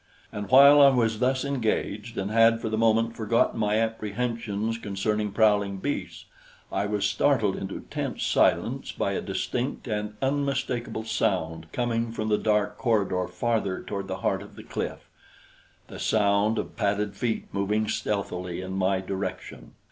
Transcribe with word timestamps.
And 0.31 0.49
while 0.49 0.81
I 0.81 0.89
was 0.89 1.19
thus 1.19 1.45
engaged 1.45 2.17
and 2.17 2.31
had 2.31 2.59
for 2.59 2.69
the 2.69 2.75
moment 2.79 3.15
forgotten 3.15 3.59
my 3.59 3.77
apprehensions 3.79 4.79
concerning 4.79 5.29
prowling 5.31 5.77
beasts, 5.77 6.25
I 6.71 6.87
was 6.87 7.05
startled 7.05 7.55
into 7.55 7.81
tense 7.91 8.23
silence 8.25 8.91
by 8.91 9.11
a 9.11 9.21
distinct 9.21 9.87
and 9.87 10.15
unmistakable 10.19 11.03
sound 11.03 11.71
coming 11.71 12.11
from 12.11 12.29
the 12.29 12.39
dark 12.39 12.79
corridor 12.79 13.27
farther 13.27 13.83
toward 13.83 14.07
the 14.07 14.17
heart 14.25 14.41
of 14.41 14.55
the 14.55 14.63
cliff 14.63 15.07
the 15.87 15.99
sound 15.99 16.57
of 16.57 16.75
padded 16.75 17.15
feet 17.15 17.45
moving 17.53 17.87
stealthily 17.87 18.59
in 18.59 18.71
my 18.73 19.01
direction. 19.01 19.73